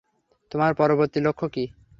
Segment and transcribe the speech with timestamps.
[0.51, 1.63] তোমার পরবর্তী লক্ষ্য কি?